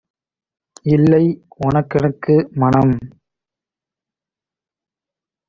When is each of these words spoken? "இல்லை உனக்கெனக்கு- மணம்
"இல்லை 0.85 1.21
உனக்கெனக்கு- 1.59 2.35
மணம் 2.61 2.95